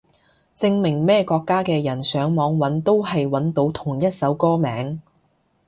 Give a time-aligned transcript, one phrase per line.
[0.57, 4.99] 證明咩國家嘅人上網搵都係搵到同一首歌名